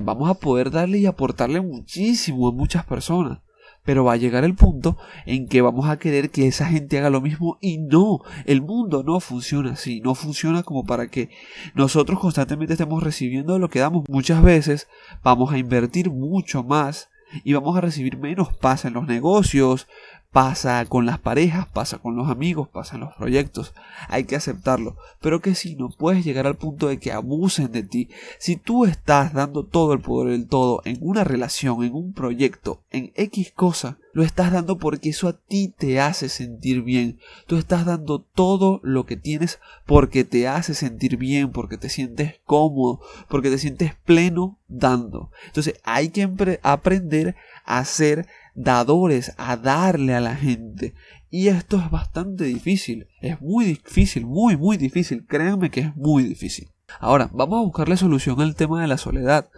Vamos 0.00 0.30
a 0.30 0.34
poder 0.34 0.70
darle 0.70 0.98
y 0.98 1.06
aportarle 1.06 1.60
muchísimo 1.60 2.48
a 2.48 2.52
muchas 2.52 2.84
personas 2.84 3.38
pero 3.84 4.04
va 4.04 4.12
a 4.12 4.16
llegar 4.16 4.44
el 4.44 4.54
punto 4.54 4.96
en 5.26 5.48
que 5.48 5.60
vamos 5.60 5.88
a 5.88 5.98
querer 5.98 6.30
que 6.30 6.46
esa 6.46 6.66
gente 6.66 6.98
haga 6.98 7.10
lo 7.10 7.20
mismo 7.20 7.58
y 7.60 7.78
no, 7.78 8.20
el 8.44 8.62
mundo 8.62 9.02
no 9.02 9.20
funciona 9.20 9.72
así, 9.72 10.00
no 10.00 10.14
funciona 10.14 10.62
como 10.62 10.84
para 10.84 11.08
que 11.08 11.30
nosotros 11.74 12.20
constantemente 12.20 12.74
estemos 12.74 13.02
recibiendo 13.02 13.58
lo 13.58 13.68
que 13.68 13.80
damos. 13.80 14.08
Muchas 14.08 14.42
veces 14.42 14.88
vamos 15.22 15.52
a 15.52 15.58
invertir 15.58 16.10
mucho 16.10 16.62
más 16.62 17.08
y 17.44 17.54
vamos 17.54 17.76
a 17.76 17.80
recibir 17.80 18.18
menos 18.18 18.54
paz 18.54 18.84
en 18.84 18.92
los 18.92 19.06
negocios, 19.06 19.88
Pasa 20.32 20.84
con 20.86 21.04
las 21.04 21.18
parejas, 21.18 21.66
pasa 21.68 21.98
con 21.98 22.16
los 22.16 22.30
amigos, 22.30 22.66
pasa 22.66 22.94
en 22.94 23.02
los 23.02 23.14
proyectos. 23.14 23.74
Hay 24.08 24.24
que 24.24 24.34
aceptarlo. 24.34 24.96
Pero 25.20 25.42
que 25.42 25.54
si 25.54 25.76
no 25.76 25.90
puedes 25.90 26.24
llegar 26.24 26.46
al 26.46 26.56
punto 26.56 26.88
de 26.88 26.98
que 26.98 27.12
abusen 27.12 27.70
de 27.70 27.82
ti, 27.82 28.08
si 28.38 28.56
tú 28.56 28.86
estás 28.86 29.34
dando 29.34 29.64
todo 29.64 29.92
el 29.92 30.00
poder 30.00 30.32
del 30.32 30.48
todo 30.48 30.80
en 30.86 30.96
una 31.02 31.22
relación, 31.22 31.84
en 31.84 31.92
un 31.94 32.14
proyecto, 32.14 32.80
en 32.90 33.12
X 33.14 33.52
cosa, 33.54 33.98
lo 34.14 34.22
estás 34.22 34.52
dando 34.52 34.78
porque 34.78 35.10
eso 35.10 35.28
a 35.28 35.32
ti 35.34 35.72
te 35.76 36.00
hace 36.00 36.28
sentir 36.28 36.82
bien. 36.82 37.18
Tú 37.46 37.56
estás 37.56 37.84
dando 37.84 38.20
todo 38.20 38.80
lo 38.82 39.06
que 39.06 39.16
tienes 39.16 39.58
porque 39.86 40.24
te 40.24 40.48
hace 40.48 40.74
sentir 40.74 41.16
bien, 41.16 41.50
porque 41.50 41.78
te 41.78 41.88
sientes 41.88 42.36
cómodo, 42.44 43.00
porque 43.28 43.50
te 43.50 43.58
sientes 43.58 43.94
pleno 44.04 44.58
dando. 44.68 45.30
Entonces 45.46 45.74
hay 45.84 46.10
que 46.10 46.28
aprender 46.62 47.36
a 47.64 47.84
ser 47.84 48.26
dadores, 48.54 49.32
a 49.36 49.56
darle 49.56 50.14
a 50.14 50.20
la 50.20 50.36
gente. 50.36 50.94
Y 51.30 51.48
esto 51.48 51.78
es 51.78 51.90
bastante 51.90 52.44
difícil, 52.44 53.08
es 53.20 53.40
muy 53.40 53.64
difícil, 53.64 54.26
muy, 54.26 54.56
muy 54.56 54.76
difícil, 54.76 55.26
créanme 55.26 55.70
que 55.70 55.80
es 55.80 55.96
muy 55.96 56.24
difícil. 56.24 56.68
Ahora, 57.00 57.30
vamos 57.32 57.58
a 57.58 57.64
buscarle 57.64 57.96
solución 57.96 58.40
al 58.40 58.54
tema 58.54 58.82
de 58.82 58.88
la 58.88 58.98
soledad. 58.98 59.48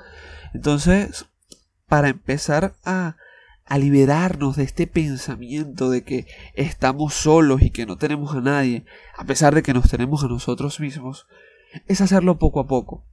Entonces, 0.53 1.27
para 1.89 2.09
empezar 2.09 2.75
a, 2.85 3.17
a 3.65 3.79
liberarnos 3.79 4.57
de 4.57 4.63
este 4.63 4.87
pensamiento 4.87 5.91
de 5.91 6.05
que 6.05 6.27
estamos 6.55 7.15
solos 7.15 7.63
y 7.63 7.71
que 7.71 7.87
no 7.87 7.97
tenemos 7.97 8.35
a 8.37 8.41
nadie, 8.41 8.85
a 9.17 9.25
pesar 9.25 9.55
de 9.55 9.63
que 9.63 9.75
nos 9.75 9.91
tenemos 9.91 10.23
a 10.23 10.29
nosotros 10.29 10.79
mismos, 10.79 11.27
es 11.87 12.01
hacerlo 12.01 12.39
poco 12.39 12.61
a 12.61 12.67
poco. 12.67 13.05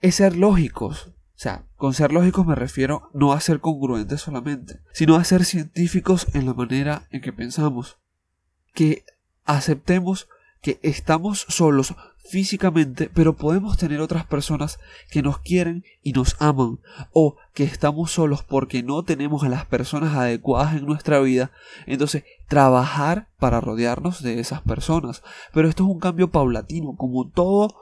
Es 0.00 0.16
ser 0.16 0.36
lógicos, 0.36 1.13
O 1.36 1.38
sea, 1.38 1.64
con 1.76 1.94
ser 1.94 2.12
lógicos 2.12 2.46
me 2.46 2.54
refiero 2.54 3.10
no 3.12 3.32
a 3.32 3.40
ser 3.40 3.60
congruentes 3.60 4.20
solamente, 4.20 4.80
sino 4.92 5.16
a 5.16 5.24
ser 5.24 5.44
científicos 5.44 6.28
en 6.32 6.46
la 6.46 6.54
manera 6.54 7.06
en 7.10 7.20
que 7.20 7.32
pensamos. 7.32 7.98
Que 8.72 9.04
aceptemos 9.44 10.28
que 10.62 10.78
estamos 10.82 11.44
solos 11.48 11.94
físicamente, 12.24 13.10
pero 13.12 13.36
podemos 13.36 13.76
tener 13.76 14.00
otras 14.00 14.24
personas 14.24 14.78
que 15.10 15.22
nos 15.22 15.38
quieren 15.38 15.84
y 16.02 16.12
nos 16.12 16.40
aman, 16.40 16.80
o 17.12 17.36
que 17.52 17.64
estamos 17.64 18.12
solos 18.12 18.42
porque 18.42 18.82
no 18.82 19.02
tenemos 19.02 19.44
a 19.44 19.50
las 19.50 19.66
personas 19.66 20.16
adecuadas 20.16 20.74
en 20.74 20.86
nuestra 20.86 21.20
vida, 21.20 21.50
entonces 21.86 22.24
trabajar 22.48 23.28
para 23.38 23.60
rodearnos 23.60 24.22
de 24.22 24.40
esas 24.40 24.62
personas. 24.62 25.22
Pero 25.52 25.68
esto 25.68 25.84
es 25.84 25.90
un 25.90 26.00
cambio 26.00 26.30
paulatino, 26.30 26.96
como 26.96 27.28
todo 27.28 27.76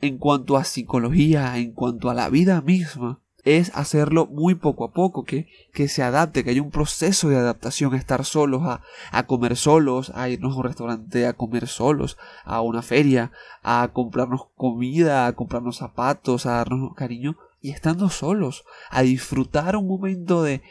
en 0.00 0.18
cuanto 0.18 0.56
a 0.56 0.64
psicología, 0.64 1.56
en 1.58 1.72
cuanto 1.72 2.10
a 2.10 2.14
la 2.14 2.28
vida 2.28 2.60
misma 2.60 3.20
es 3.44 3.72
hacerlo 3.74 4.26
muy 4.26 4.54
poco 4.56 4.84
a 4.84 4.92
poco, 4.92 5.24
que, 5.24 5.48
que 5.72 5.88
se 5.88 6.02
adapte, 6.02 6.44
que 6.44 6.50
haya 6.50 6.62
un 6.62 6.70
proceso 6.70 7.28
de 7.28 7.36
adaptación, 7.36 7.94
a 7.94 7.96
estar 7.96 8.24
solos, 8.24 8.62
a, 8.64 8.82
a 9.10 9.26
comer 9.26 9.56
solos, 9.56 10.12
a 10.14 10.28
irnos 10.28 10.54
a 10.54 10.58
un 10.58 10.64
restaurante 10.64 11.26
a 11.26 11.32
comer 11.32 11.66
solos, 11.66 12.18
a 12.44 12.60
una 12.60 12.82
feria, 12.82 13.32
a 13.62 13.88
comprarnos 13.92 14.48
comida, 14.56 15.26
a 15.26 15.32
comprarnos 15.32 15.78
zapatos, 15.78 16.46
a 16.46 16.52
darnos 16.52 16.94
cariño, 16.94 17.36
y 17.62 17.70
estando 17.70 18.10
solos, 18.10 18.64
a 18.90 19.02
disfrutar 19.02 19.76
un 19.76 19.88
momento 19.88 20.42
de 20.42 20.62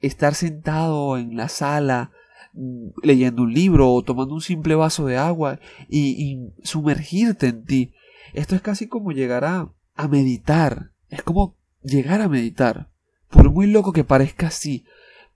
estar 0.00 0.34
sentado 0.34 1.16
en 1.16 1.36
la 1.36 1.48
sala, 1.48 2.10
mm, 2.54 2.88
leyendo 3.02 3.42
un 3.42 3.54
libro 3.54 3.92
o 3.92 4.02
tomando 4.02 4.34
un 4.34 4.40
simple 4.40 4.74
vaso 4.74 5.06
de 5.06 5.18
agua 5.18 5.60
y, 5.88 6.10
y 6.22 6.52
sumergirte 6.64 7.46
en 7.48 7.64
ti. 7.64 7.92
Esto 8.32 8.54
es 8.56 8.62
casi 8.62 8.88
como 8.88 9.12
llegar 9.12 9.44
a, 9.44 9.70
meditar. 10.08 10.90
Es 11.08 11.22
como 11.22 11.56
llegar 11.82 12.20
a 12.20 12.28
meditar. 12.28 12.88
Por 13.28 13.50
muy 13.50 13.66
loco 13.66 13.92
que 13.92 14.04
parezca 14.04 14.48
así, 14.48 14.84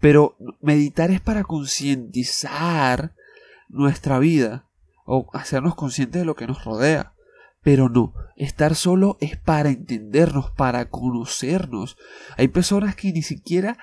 pero 0.01 0.37
meditar 0.61 1.11
es 1.11 1.21
para 1.21 1.45
concientizar 1.45 3.15
nuestra 3.69 4.19
vida 4.19 4.67
o 5.05 5.29
hacernos 5.33 5.75
conscientes 5.75 6.23
de 6.23 6.27
lo 6.27 6.37
que 6.37 6.47
nos 6.47 6.65
rodea. 6.65 7.13
Pero 7.63 7.89
no, 7.89 8.15
estar 8.37 8.75
solo 8.75 9.19
es 9.21 9.37
para 9.37 9.71
entendernos, 9.71 10.51
para 10.53 10.89
conocernos. 10.89 11.97
Hay 12.37 12.49
personas 12.49 12.95
que 12.95 13.13
ni 13.13 13.23
siquiera 13.23 13.79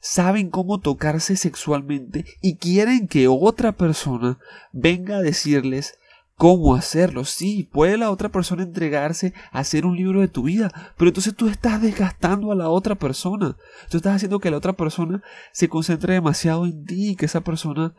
saben 0.00 0.50
cómo 0.50 0.80
tocarse 0.80 1.36
sexualmente 1.36 2.24
y 2.40 2.56
quieren 2.56 3.06
que 3.06 3.28
otra 3.28 3.72
persona 3.72 4.38
venga 4.72 5.18
a 5.18 5.22
decirles 5.22 5.98
cómo 6.40 6.74
hacerlo. 6.74 7.26
Sí, 7.26 7.68
puede 7.70 7.98
la 7.98 8.10
otra 8.10 8.30
persona 8.30 8.62
entregarse 8.62 9.34
a 9.52 9.58
hacer 9.58 9.84
un 9.84 9.94
libro 9.94 10.22
de 10.22 10.28
tu 10.28 10.44
vida, 10.44 10.72
pero 10.96 11.10
entonces 11.10 11.34
tú 11.34 11.48
estás 11.48 11.82
desgastando 11.82 12.50
a 12.50 12.54
la 12.54 12.70
otra 12.70 12.94
persona. 12.94 13.58
Tú 13.90 13.98
estás 13.98 14.16
haciendo 14.16 14.40
que 14.40 14.50
la 14.50 14.56
otra 14.56 14.72
persona 14.72 15.22
se 15.52 15.68
concentre 15.68 16.14
demasiado 16.14 16.64
en 16.64 16.86
ti, 16.86 17.14
que 17.14 17.26
esa 17.26 17.42
persona 17.42 17.92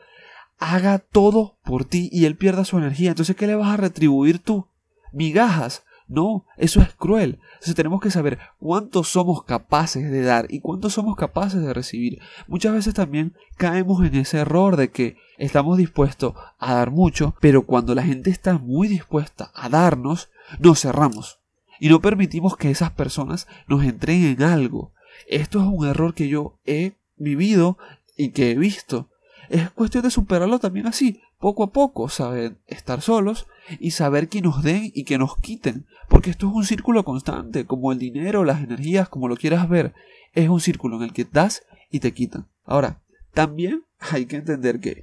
haga 0.57 0.97
todo 0.97 1.59
por 1.63 1.85
ti 1.85 2.09
y 2.11 2.25
él 2.25 2.35
pierda 2.35 2.65
su 2.65 2.79
energía. 2.79 3.09
Entonces, 3.09 3.35
¿qué 3.35 3.45
le 3.45 3.53
vas 3.53 3.75
a 3.75 3.77
retribuir 3.77 4.39
tú? 4.39 4.65
Migajas. 5.13 5.83
No, 6.07 6.45
eso 6.57 6.81
es 6.81 6.91
cruel. 6.95 7.39
Entonces 7.53 7.75
tenemos 7.75 8.01
que 8.01 8.09
saber 8.09 8.39
cuánto 8.59 9.03
somos 9.03 9.43
capaces 9.43 10.09
de 10.11 10.23
dar 10.23 10.47
y 10.49 10.61
cuánto 10.61 10.89
somos 10.89 11.15
capaces 11.15 11.61
de 11.61 11.73
recibir. 11.75 12.19
Muchas 12.47 12.73
veces 12.73 12.95
también 12.95 13.35
caemos 13.55 14.03
en 14.03 14.15
ese 14.15 14.39
error 14.39 14.77
de 14.77 14.89
que 14.89 15.15
estamos 15.41 15.77
dispuestos 15.77 16.35
a 16.59 16.75
dar 16.75 16.91
mucho, 16.91 17.35
pero 17.41 17.65
cuando 17.65 17.95
la 17.95 18.03
gente 18.03 18.29
está 18.29 18.59
muy 18.59 18.87
dispuesta 18.87 19.51
a 19.55 19.69
darnos, 19.69 20.29
nos 20.59 20.81
cerramos 20.81 21.39
y 21.79 21.89
no 21.89 21.99
permitimos 21.99 22.57
que 22.57 22.69
esas 22.69 22.91
personas 22.91 23.47
nos 23.67 23.83
entreguen 23.83 24.43
algo. 24.43 24.93
Esto 25.27 25.59
es 25.59 25.65
un 25.65 25.87
error 25.87 26.13
que 26.13 26.27
yo 26.27 26.59
he 26.65 26.93
vivido 27.15 27.79
y 28.15 28.29
que 28.29 28.51
he 28.51 28.55
visto. 28.55 29.09
Es 29.49 29.71
cuestión 29.71 30.03
de 30.03 30.11
superarlo 30.11 30.59
también 30.59 30.85
así, 30.85 31.21
poco 31.39 31.63
a 31.63 31.71
poco, 31.71 32.07
saber 32.07 32.57
estar 32.67 33.01
solos 33.01 33.47
y 33.79 33.91
saber 33.91 34.29
que 34.29 34.41
nos 34.41 34.61
den 34.61 34.91
y 34.93 35.05
que 35.05 35.17
nos 35.17 35.35
quiten, 35.37 35.87
porque 36.07 36.29
esto 36.29 36.47
es 36.47 36.53
un 36.53 36.65
círculo 36.65 37.03
constante, 37.03 37.65
como 37.65 37.91
el 37.91 37.97
dinero, 37.97 38.43
las 38.43 38.61
energías, 38.61 39.09
como 39.09 39.27
lo 39.27 39.35
quieras 39.35 39.67
ver, 39.67 39.93
es 40.33 40.49
un 40.49 40.61
círculo 40.61 40.97
en 40.97 41.03
el 41.03 41.13
que 41.13 41.25
das 41.25 41.63
y 41.89 41.99
te 41.99 42.13
quitan. 42.13 42.47
Ahora, 42.63 43.01
también 43.33 43.85
hay 44.11 44.25
que 44.25 44.35
entender 44.35 44.79
que 44.79 45.01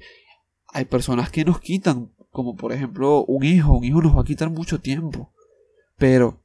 hay 0.73 0.85
personas 0.85 1.29
que 1.29 1.45
nos 1.45 1.59
quitan, 1.59 2.11
como 2.31 2.55
por 2.55 2.71
ejemplo 2.71 3.25
un 3.25 3.43
hijo, 3.43 3.73
un 3.73 3.83
hijo 3.83 4.01
nos 4.01 4.15
va 4.15 4.21
a 4.21 4.25
quitar 4.25 4.49
mucho 4.49 4.79
tiempo, 4.79 5.31
pero 5.97 6.41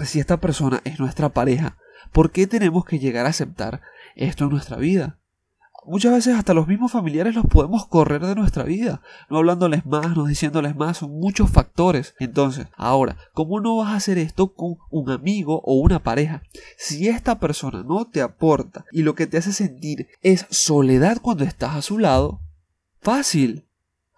si 0.00 0.20
esta 0.20 0.38
persona 0.38 0.80
es 0.84 0.98
nuestra 0.98 1.28
pareja, 1.30 1.76
¿por 2.12 2.30
qué 2.30 2.46
tenemos 2.46 2.84
que 2.84 2.98
llegar 2.98 3.26
a 3.26 3.30
aceptar 3.30 3.80
esto 4.16 4.44
en 4.44 4.50
nuestra 4.50 4.76
vida? 4.76 5.18
Muchas 5.84 6.12
veces 6.12 6.36
hasta 6.36 6.54
los 6.54 6.68
mismos 6.68 6.92
familiares 6.92 7.34
los 7.34 7.46
podemos 7.46 7.86
correr 7.88 8.24
de 8.24 8.36
nuestra 8.36 8.62
vida, 8.62 9.02
no 9.28 9.38
hablándoles 9.38 9.84
más, 9.84 10.16
no 10.16 10.26
diciéndoles 10.26 10.76
más, 10.76 10.98
son 10.98 11.10
muchos 11.10 11.50
factores. 11.50 12.14
Entonces, 12.20 12.68
ahora, 12.76 13.16
¿cómo 13.34 13.60
no 13.60 13.76
vas 13.78 13.90
a 13.90 13.96
hacer 13.96 14.16
esto 14.16 14.54
con 14.54 14.76
un 14.90 15.10
amigo 15.10 15.60
o 15.64 15.74
una 15.74 16.00
pareja? 16.00 16.42
Si 16.78 17.08
esta 17.08 17.40
persona 17.40 17.82
no 17.82 18.06
te 18.06 18.22
aporta 18.22 18.84
y 18.92 19.02
lo 19.02 19.16
que 19.16 19.26
te 19.26 19.38
hace 19.38 19.52
sentir 19.52 20.06
es 20.22 20.46
soledad 20.50 21.18
cuando 21.20 21.42
estás 21.42 21.74
a 21.74 21.82
su 21.82 21.98
lado, 21.98 22.40
fácil, 23.02 23.66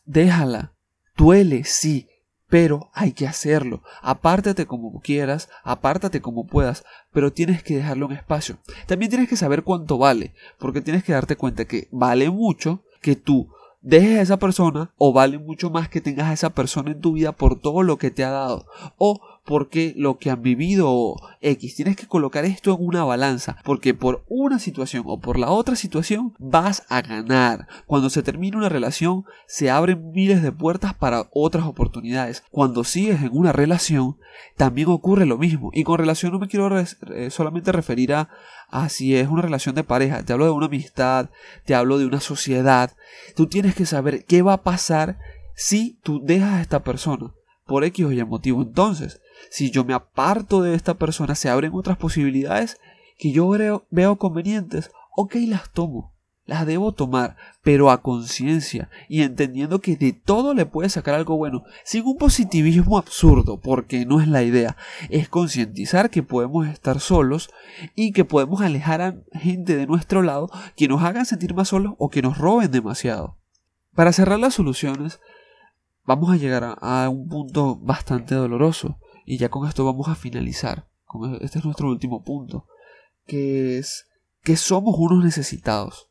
déjala. 0.04 0.72
Duele, 1.16 1.64
sí, 1.64 2.08
pero 2.48 2.90
hay 2.92 3.12
que 3.12 3.26
hacerlo. 3.26 3.82
Apártate 4.02 4.66
como 4.66 5.00
quieras, 5.00 5.48
apártate 5.64 6.20
como 6.20 6.46
puedas, 6.46 6.84
pero 7.12 7.32
tienes 7.32 7.62
que 7.62 7.76
dejarlo 7.76 8.06
en 8.06 8.12
espacio. 8.12 8.58
También 8.86 9.10
tienes 9.10 9.28
que 9.28 9.36
saber 9.36 9.64
cuánto 9.64 9.98
vale, 9.98 10.34
porque 10.58 10.80
tienes 10.80 11.02
que 11.02 11.12
darte 11.12 11.36
cuenta 11.36 11.64
que 11.64 11.88
vale 11.90 12.30
mucho 12.30 12.84
que 13.00 13.16
tú 13.16 13.48
dejes 13.80 14.18
a 14.18 14.22
esa 14.22 14.38
persona 14.38 14.92
o 14.96 15.12
vale 15.12 15.38
mucho 15.38 15.68
más 15.68 15.88
que 15.88 16.00
tengas 16.00 16.28
a 16.28 16.32
esa 16.32 16.50
persona 16.50 16.92
en 16.92 17.00
tu 17.00 17.12
vida 17.12 17.32
por 17.32 17.60
todo 17.60 17.82
lo 17.82 17.98
que 17.98 18.10
te 18.10 18.24
ha 18.24 18.30
dado 18.30 18.66
o 18.96 19.20
porque 19.44 19.92
lo 19.96 20.18
que 20.18 20.30
han 20.30 20.42
vivido 20.42 21.16
X. 21.40 21.76
Tienes 21.76 21.96
que 21.96 22.06
colocar 22.06 22.44
esto 22.44 22.74
en 22.74 22.86
una 22.86 23.04
balanza, 23.04 23.56
porque 23.64 23.94
por 23.94 24.24
una 24.28 24.58
situación 24.58 25.04
o 25.06 25.20
por 25.20 25.38
la 25.38 25.50
otra 25.50 25.76
situación 25.76 26.34
vas 26.38 26.84
a 26.88 27.02
ganar. 27.02 27.68
Cuando 27.86 28.10
se 28.10 28.22
termina 28.22 28.56
una 28.56 28.68
relación, 28.68 29.24
se 29.46 29.70
abren 29.70 30.12
miles 30.12 30.42
de 30.42 30.52
puertas 30.52 30.94
para 30.94 31.28
otras 31.32 31.66
oportunidades. 31.66 32.42
Cuando 32.50 32.84
sigues 32.84 33.22
en 33.22 33.36
una 33.36 33.52
relación, 33.52 34.16
también 34.56 34.88
ocurre 34.88 35.26
lo 35.26 35.38
mismo. 35.38 35.70
Y 35.74 35.84
con 35.84 35.98
relación 35.98 36.32
no 36.32 36.38
me 36.38 36.48
quiero 36.48 36.78
eh, 36.78 37.30
solamente 37.30 37.72
referir 37.72 38.14
a, 38.14 38.30
a 38.68 38.88
si 38.88 39.14
es 39.14 39.28
una 39.28 39.42
relación 39.42 39.74
de 39.74 39.84
pareja, 39.84 40.24
te 40.24 40.32
hablo 40.32 40.46
de 40.46 40.52
una 40.52 40.66
amistad, 40.66 41.28
te 41.64 41.74
hablo 41.74 41.98
de 41.98 42.06
una 42.06 42.20
sociedad. 42.20 42.92
Tú 43.36 43.46
tienes 43.46 43.74
que 43.74 43.84
saber 43.84 44.24
qué 44.24 44.42
va 44.42 44.54
a 44.54 44.62
pasar 44.62 45.18
si 45.54 45.98
tú 46.02 46.20
dejas 46.24 46.54
a 46.54 46.60
esta 46.62 46.82
persona 46.82 47.32
por 47.66 47.84
X 47.84 48.06
o 48.06 48.12
Y 48.12 48.24
motivo. 48.24 48.62
Entonces, 48.62 49.20
si 49.50 49.70
yo 49.70 49.84
me 49.84 49.94
aparto 49.94 50.62
de 50.62 50.74
esta 50.74 50.94
persona, 50.94 51.34
se 51.34 51.48
abren 51.48 51.72
otras 51.74 51.96
posibilidades 51.96 52.78
que 53.18 53.32
yo 53.32 53.48
veo, 53.90 54.16
convenientes. 54.16 54.90
Ok, 55.16 55.36
las 55.46 55.70
tomo. 55.70 56.12
Las 56.46 56.66
debo 56.66 56.92
tomar, 56.92 57.36
pero 57.62 57.90
a 57.90 58.02
conciencia 58.02 58.90
y 59.08 59.22
entendiendo 59.22 59.80
que 59.80 59.96
de 59.96 60.12
todo 60.12 60.52
le 60.52 60.66
puede 60.66 60.90
sacar 60.90 61.14
algo 61.14 61.38
bueno, 61.38 61.64
sin 61.84 62.04
un 62.04 62.18
positivismo 62.18 62.98
absurdo, 62.98 63.58
porque 63.58 64.04
no 64.04 64.20
es 64.20 64.28
la 64.28 64.42
idea, 64.42 64.76
es 65.08 65.30
concientizar 65.30 66.10
que 66.10 66.22
podemos 66.22 66.66
estar 66.66 67.00
solos 67.00 67.48
y 67.94 68.12
que 68.12 68.26
podemos 68.26 68.60
alejar 68.60 69.00
a 69.00 69.16
gente 69.32 69.74
de 69.74 69.86
nuestro 69.86 70.20
lado 70.20 70.50
que 70.76 70.86
nos 70.86 71.02
hagan 71.02 71.24
sentir 71.24 71.54
más 71.54 71.68
solos 71.68 71.94
o 71.96 72.10
que 72.10 72.20
nos 72.20 72.36
roben 72.36 72.70
demasiado. 72.70 73.38
Para 73.94 74.12
cerrar 74.12 74.38
las 74.38 74.52
soluciones, 74.52 75.20
vamos 76.04 76.30
a 76.30 76.36
llegar 76.36 76.76
a 76.78 77.08
un 77.08 77.26
punto 77.26 77.76
bastante 77.76 78.34
doloroso, 78.34 78.98
y 79.24 79.38
ya 79.38 79.48
con 79.48 79.68
esto 79.68 79.84
vamos 79.84 80.08
a 80.08 80.14
finalizar. 80.14 80.86
Este 81.40 81.58
es 81.58 81.64
nuestro 81.64 81.88
último 81.88 82.22
punto. 82.22 82.66
Que 83.26 83.78
es 83.78 84.06
que 84.42 84.56
somos 84.56 84.96
unos 84.98 85.24
necesitados. 85.24 86.08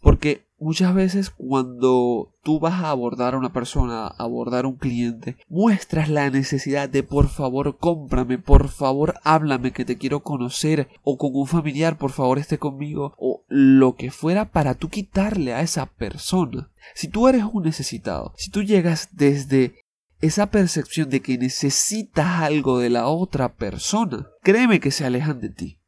Porque 0.00 0.46
muchas 0.58 0.94
veces 0.94 1.30
cuando 1.30 2.34
tú 2.42 2.58
vas 2.58 2.82
a 2.82 2.90
abordar 2.90 3.34
a 3.34 3.38
una 3.38 3.52
persona, 3.52 4.06
a 4.06 4.14
abordar 4.18 4.64
a 4.64 4.68
un 4.68 4.76
cliente, 4.76 5.36
muestras 5.48 6.08
la 6.08 6.30
necesidad 6.30 6.88
de 6.88 7.02
por 7.02 7.28
favor 7.28 7.76
cómprame, 7.76 8.38
por 8.38 8.68
favor 8.68 9.14
háblame 9.24 9.72
que 9.72 9.84
te 9.84 9.98
quiero 9.98 10.20
conocer, 10.20 10.88
o 11.02 11.18
con 11.18 11.30
un 11.34 11.46
familiar 11.46 11.98
por 11.98 12.12
favor 12.12 12.38
esté 12.38 12.58
conmigo, 12.58 13.14
o 13.18 13.42
lo 13.48 13.96
que 13.96 14.10
fuera 14.10 14.50
para 14.50 14.74
tú 14.74 14.88
quitarle 14.88 15.52
a 15.52 15.60
esa 15.60 15.86
persona. 15.86 16.70
Si 16.94 17.08
tú 17.08 17.28
eres 17.28 17.44
un 17.44 17.64
necesitado, 17.64 18.32
si 18.36 18.50
tú 18.50 18.62
llegas 18.62 19.10
desde 19.12 19.79
esa 20.20 20.50
percepción 20.50 21.08
de 21.08 21.20
que 21.20 21.38
necesitas 21.38 22.42
algo 22.42 22.78
de 22.78 22.90
la 22.90 23.06
otra 23.06 23.54
persona, 23.54 24.28
créeme 24.42 24.80
que 24.80 24.90
se 24.90 25.04
alejan 25.04 25.40
de 25.40 25.48
ti. 25.48 25.78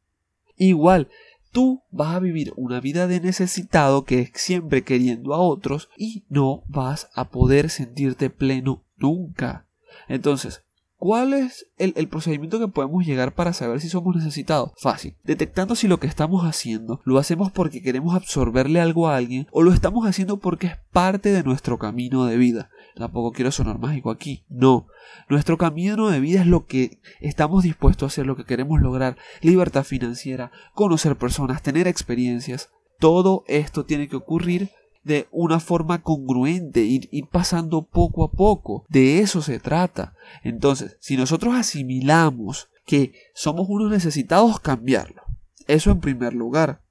Igual, 0.57 1.09
tú 1.51 1.83
vas 1.91 2.15
a 2.15 2.19
vivir 2.19 2.51
una 2.55 2.79
vida 2.79 3.07
de 3.07 3.21
necesitado 3.21 4.03
que 4.03 4.19
es 4.19 4.31
siempre 4.33 4.83
queriendo 4.83 5.33
a 5.33 5.37
otros 5.37 5.89
y 5.97 6.25
no 6.29 6.63
vas 6.67 7.09
a 7.13 7.29
poder 7.29 7.69
sentirte 7.69 8.29
pleno 8.29 8.83
nunca. 8.97 9.67
Entonces, 10.07 10.63
¿Cuál 11.03 11.33
es 11.33 11.67
el, 11.77 12.07
procedimiento 12.07 12.59
que 12.59 12.69
podemos 12.69 13.05
llegar 13.05 13.35
para 13.35 13.51
saber 13.51 13.81
si 13.81 13.89
somos 13.89 14.15
necesitados? 14.15 14.71
Fácil. 14.77 15.17
Detectando 15.25 15.75
si 15.75 15.89
lo 15.89 15.99
que 15.99 16.07
estamos 16.07 16.45
haciendo 16.45 17.01
lo 17.03 17.17
hacemos 17.19 17.51
porque 17.51 17.81
queremos 17.81 18.15
absorberle 18.15 18.79
algo 18.79 19.09
a 19.09 19.17
alguien 19.17 19.45
o 19.51 19.63
lo 19.63 19.73
estamos 19.73 20.07
haciendo 20.07 20.37
porque 20.37 20.67
es 20.67 20.77
parte 20.93 21.33
de 21.33 21.43
nuestro 21.43 21.77
camino 21.77 22.25
de 22.25 22.37
vida. 22.37 22.69
Tampoco 22.95 23.33
quiero 23.33 23.51
sonar 23.51 23.79
mágico 23.79 24.11
aquí. 24.11 24.45
No. 24.47 24.87
Nuestro 25.27 25.57
camino 25.57 26.09
de 26.09 26.21
vida 26.21 26.39
es 26.39 26.47
lo 26.47 26.67
que 26.67 27.01
estamos 27.19 27.63
dispuestos 27.63 28.03
a 28.03 28.07
hacer, 28.13 28.25
lo 28.25 28.37
que 28.37 28.45
queremos 28.45 28.79
lograr. 28.79 29.17
Libertad 29.41 29.83
financiera, 29.83 30.53
conocer 30.73 31.17
personas, 31.17 31.61
tener 31.61 31.85
experiencias. 31.85 32.69
Todo 32.97 33.43
esto 33.49 33.83
tiene 33.83 34.07
que 34.07 34.15
ocurrir 34.15 34.69
de 35.03 35.27
una 35.31 35.59
forma 35.59 36.01
congruente, 36.01 36.81
ir, 36.81 37.09
ir, 37.11 37.27
pasando 37.27 37.83
poco 37.83 38.23
a 38.23 38.31
poco. 38.31 38.85
De 38.89 39.19
eso 39.19 39.41
se 39.41 39.59
trata. 39.59 40.15
Entonces, 40.43 40.97
si 40.99 41.17
nosotros 41.17 41.55
asimilamos 41.55 42.69
que 42.85 43.13
somos 43.33 43.67
unos 43.69 43.91
necesitados, 43.91 44.59
cambiarlo. 44.59 45.21
Eso 45.67 45.91
en 45.91 45.99
primer 45.99 46.33
lugar. 46.33 46.81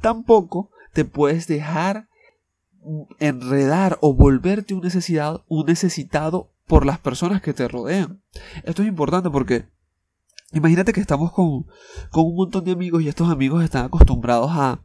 Tampoco 0.00 0.70
te 0.92 1.04
puedes 1.04 1.46
dejar 1.46 2.08
enredar 3.18 3.98
o 4.00 4.14
volverte 4.14 4.74
un, 4.74 4.80
necesidad, 4.80 5.42
un 5.48 5.66
necesitado 5.66 6.50
por 6.66 6.86
las 6.86 6.98
personas 6.98 7.42
que 7.42 7.54
te 7.54 7.68
rodean. 7.68 8.22
Esto 8.64 8.82
es 8.82 8.88
importante 8.88 9.30
porque 9.30 9.66
imagínate 10.52 10.92
que 10.92 11.00
estamos 11.00 11.32
con, 11.32 11.66
con 12.10 12.26
un 12.26 12.36
montón 12.36 12.64
de 12.64 12.72
amigos 12.72 13.02
y 13.02 13.08
estos 13.08 13.30
amigos 13.30 13.64
están 13.64 13.86
acostumbrados 13.86 14.50
a, 14.52 14.80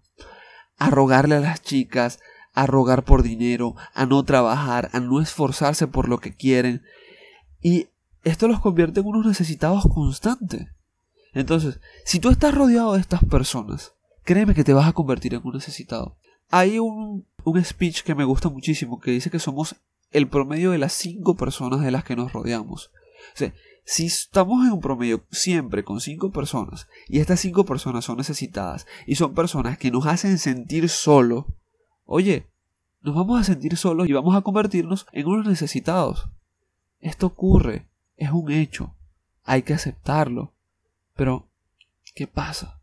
a 0.78 0.90
rogarle 0.90 1.36
a 1.36 1.40
las 1.42 1.62
chicas, 1.62 2.20
a 2.53 2.65
rogar 2.65 3.03
por 3.03 3.24
dinero, 3.24 3.75
a 3.94 4.06
no 4.06 4.24
trabajar, 4.24 4.89
a 4.94 5.00
no 5.00 5.22
esforzarse 5.22 5.88
por 5.88 6.10
lo 6.10 6.20
que 6.20 6.36
quieren. 6.36 6.84
Y 7.62 7.88
esto 8.24 8.48
los 8.48 8.60
convierte 8.60 9.00
en 9.00 9.08
unos 9.08 9.25
necesitados 9.25 9.86
constantes. 9.94 10.68
Entonces, 11.34 11.79
si 12.06 12.20
tú 12.20 12.29
estás 12.29 12.56
rodeado 12.56 12.94
de 12.94 13.01
estas 13.01 13.24
personas, 13.24 13.94
créeme 14.24 14.56
que 14.56 14.63
te 14.63 14.74
vas 14.74 14.88
a 14.88 14.94
convertir 14.94 15.34
en 15.34 15.41
un 15.44 15.53
necesitado. 15.53 16.18
Hay 16.50 16.79
un, 16.79 17.25
un 17.44 17.63
speech 17.63 18.01
que 18.01 18.15
me 18.15 18.24
gusta 18.24 18.50
muchísimo 18.50 19.00
que 19.00 19.12
dice 19.12 19.29
que 19.29 19.39
somos 19.39 19.75
el 20.12 20.27
promedio 20.27 20.72
de 20.72 20.79
las 20.79 20.94
cinco 20.94 21.36
personas 21.36 21.82
de 21.82 21.91
las 21.91 22.03
que 22.03 22.15
nos 22.15 22.34
rodeamos. 22.34 22.91
O 23.36 23.38
sea, 23.38 23.53
si 23.86 24.06
estamos 24.06 24.65
en 24.65 24.74
un 24.74 24.82
promedio 24.82 25.25
siempre 25.32 25.84
con 25.84 26.00
cinco 26.00 26.32
personas 26.32 26.88
y 27.08 27.20
estas 27.20 27.39
cinco 27.39 27.65
personas 27.65 28.06
son 28.06 28.18
necesitadas 28.18 28.86
y 29.06 29.15
son 29.15 29.34
personas 29.34 29.77
que 29.77 29.91
nos 29.91 30.06
hacen 30.06 30.38
sentir 30.38 30.89
solo, 30.89 31.48
oye, 32.10 32.48
nos 33.01 33.16
vamos 33.16 33.39
a 33.39 33.44
sentir 33.44 33.78
solos 33.78 34.10
y 34.10 34.13
vamos 34.13 34.36
a 34.36 34.42
convertirnos 34.42 35.06
en 35.12 35.28
unos 35.28 35.46
necesitados. 35.46 36.28
Esto 37.00 37.28
ocurre, 37.28 37.86
es 38.18 38.32
un 38.32 38.51
hecho, 38.51 38.96
hay 39.44 39.62
que 39.62 39.75
aceptarlo. 39.75 40.51
Pero, 41.16 41.48
¿qué 42.16 42.25
pasa? 42.25 42.82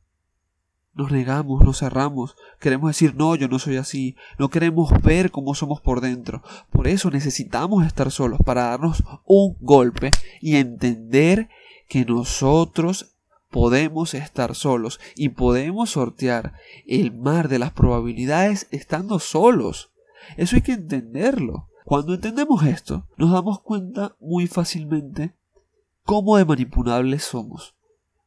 Nos 0.94 1.10
negamos, 1.10 1.64
nos 1.64 1.80
cerramos, 1.80 2.36
queremos 2.60 2.88
decir, 2.88 3.16
no, 3.16 3.34
yo 3.34 3.48
no 3.48 3.58
soy 3.58 3.76
así, 3.76 4.16
no 4.38 4.48
queremos 4.48 4.90
ver 5.02 5.32
cómo 5.32 5.56
somos 5.56 5.80
por 5.80 6.00
dentro. 6.00 6.42
Por 6.70 6.86
eso 6.86 7.10
necesitamos 7.10 7.84
estar 7.84 8.12
solos 8.12 8.38
para 8.44 8.68
darnos 8.68 9.02
un 9.24 9.56
golpe 9.60 10.12
y 10.40 10.54
entender 10.54 11.48
que 11.88 12.04
nosotros 12.04 13.15
podemos 13.56 14.12
estar 14.12 14.54
solos 14.54 15.00
y 15.14 15.30
podemos 15.30 15.88
sortear 15.88 16.52
el 16.86 17.14
mar 17.14 17.48
de 17.48 17.58
las 17.58 17.72
probabilidades 17.72 18.68
estando 18.70 19.18
solos. 19.18 19.92
Eso 20.36 20.56
hay 20.56 20.62
que 20.62 20.74
entenderlo. 20.74 21.70
Cuando 21.86 22.12
entendemos 22.12 22.62
esto, 22.64 23.06
nos 23.16 23.32
damos 23.32 23.62
cuenta 23.62 24.14
muy 24.20 24.46
fácilmente 24.46 25.32
cómo 26.04 26.36
de 26.36 26.44
manipulables 26.44 27.24
somos. 27.24 27.74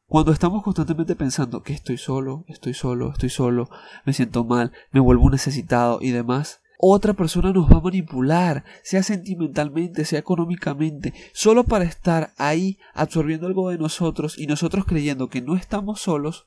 Cuando 0.08 0.32
estamos 0.32 0.64
constantemente 0.64 1.14
pensando 1.14 1.62
que 1.62 1.74
estoy 1.74 1.96
solo, 1.96 2.44
estoy 2.48 2.74
solo, 2.74 3.12
estoy 3.12 3.30
solo, 3.30 3.70
me 4.04 4.12
siento 4.12 4.42
mal, 4.42 4.72
me 4.90 4.98
vuelvo 4.98 5.30
necesitado 5.30 6.00
y 6.02 6.10
demás, 6.10 6.60
otra 6.82 7.12
persona 7.12 7.52
nos 7.52 7.70
va 7.70 7.76
a 7.76 7.82
manipular, 7.82 8.64
sea 8.82 9.02
sentimentalmente, 9.02 10.06
sea 10.06 10.18
económicamente, 10.18 11.12
solo 11.34 11.64
para 11.64 11.84
estar 11.84 12.32
ahí 12.38 12.78
absorbiendo 12.94 13.46
algo 13.46 13.68
de 13.68 13.76
nosotros 13.76 14.38
y 14.38 14.46
nosotros 14.46 14.86
creyendo 14.86 15.28
que 15.28 15.42
no 15.42 15.56
estamos 15.56 16.00
solos, 16.00 16.46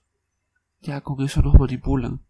ya 0.82 1.02
con 1.02 1.24
eso 1.24 1.44
nos 1.44 1.54
manipulan. 1.54 2.22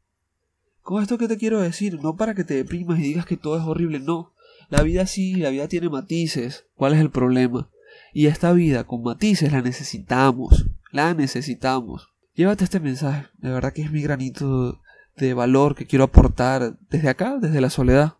Con 0.82 1.02
esto 1.02 1.18
que 1.18 1.30
te 1.30 1.38
quiero 1.38 1.62
decir, 1.62 2.02
no 2.02 2.18
para 2.18 2.36
que 2.36 2.44
te 2.44 2.56
deprimas 2.56 3.00
y 3.00 3.04
digas 3.04 3.26
que 3.26 3.38
todo 3.38 3.58
es 3.58 3.64
horrible, 3.64 4.02
no. 4.02 4.34
La 4.70 4.82
vida 4.82 5.06
sí, 5.08 5.36
la 5.36 5.50
vida 5.50 5.70
tiene 5.70 5.88
matices. 5.88 6.66
¿Cuál 6.76 6.94
es 6.94 7.00
el 7.00 7.10
problema? 7.10 7.70
Y 8.12 8.26
esta 8.26 8.52
vida 8.52 8.84
con 8.84 9.02
matices 9.02 9.54
la 9.54 9.62
necesitamos. 9.62 10.66
La 10.92 11.14
necesitamos. 11.14 12.10
Llévate 12.36 12.66
este 12.66 12.82
mensaje. 12.82 13.28
De 13.38 13.50
verdad 13.50 13.72
que 13.72 13.84
es 13.84 13.92
mi 13.92 14.02
granito 14.02 14.82
de 15.16 15.34
valor 15.34 15.76
que 15.76 15.86
quiero 15.86 16.06
aportar 16.06 16.78
desde 16.90 17.10
acá, 17.10 17.38
desde 17.40 17.62
la 17.62 17.70
soledad. 17.70 18.16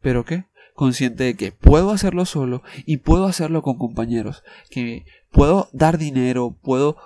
¿Pero 0.00 0.24
qué? 0.24 0.44
Consciente 0.74 1.24
de 1.24 1.36
que 1.36 1.52
puedo 1.52 1.90
hacerlo 1.90 2.26
solo 2.26 2.62
y 2.84 2.98
puedo 2.98 3.26
hacerlo 3.26 3.62
con 3.62 3.78
compañeros. 3.78 4.42
Que 4.70 5.06
puedo 5.30 5.68
dar 5.72 5.98
dinero, 5.98 6.56
puedo 6.62 6.96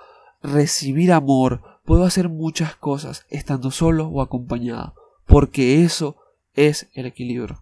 recibir 0.43 1.11
amor, 1.11 1.61
puedo 1.85 2.03
hacer 2.03 2.29
muchas 2.29 2.75
cosas 2.75 3.25
estando 3.29 3.71
solo 3.71 4.07
o 4.07 4.21
acompañado. 4.21 4.93
Porque 5.25 5.83
eso 5.83 6.17
es 6.53 6.89
el 6.93 7.05
equilibrio. 7.05 7.61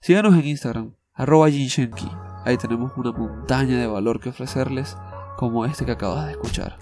Síganos 0.00 0.34
en 0.34 0.46
Instagram, 0.46 0.92
arroba 1.14 1.46
Ahí 1.46 2.56
tenemos 2.58 2.92
una 2.96 3.12
montaña 3.12 3.78
de 3.78 3.86
valor 3.86 4.20
que 4.20 4.28
ofrecerles 4.28 4.96
como 5.36 5.64
este 5.64 5.84
que 5.84 5.92
acabas 5.92 6.26
de 6.26 6.32
escuchar. 6.32 6.76